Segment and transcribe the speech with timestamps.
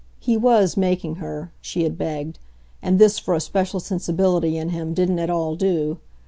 [0.19, 2.39] He WAS making her she had begged;
[2.81, 5.99] and this, for a special sensibility in him, didn't at all do.